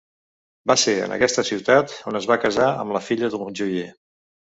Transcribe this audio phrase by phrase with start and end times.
[0.69, 3.85] Va ser en aquesta ciutat on es va casar amb la filla d'un joier.